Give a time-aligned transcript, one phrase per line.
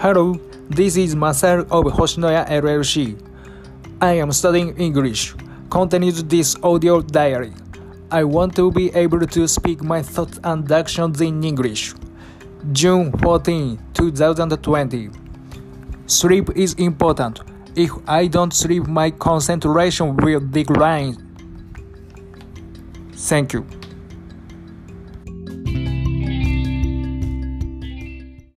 [0.00, 0.32] Hello,
[0.70, 3.20] this is Masaru of Hoshinoya LLC.
[4.00, 5.34] I am studying English.
[5.68, 7.52] Continue this audio diary.
[8.10, 11.92] I want to be able to speak my thoughts and actions in English.
[12.72, 15.10] June 14, 2020.
[16.06, 17.40] Sleep is important.
[17.76, 21.14] If I don't sleep, my concentration will decline.
[23.12, 23.66] Thank you.